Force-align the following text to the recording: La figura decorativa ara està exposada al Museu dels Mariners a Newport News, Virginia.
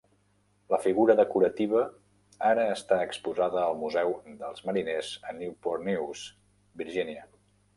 La 0.73 0.77
figura 0.85 1.15
decorativa 1.19 1.83
ara 2.51 2.63
està 2.77 2.97
exposada 3.09 3.61
al 3.67 3.77
Museu 3.83 4.17
dels 4.43 4.65
Mariners 4.71 5.13
a 5.33 5.37
Newport 5.43 5.89
News, 5.91 6.25
Virginia. 6.83 7.29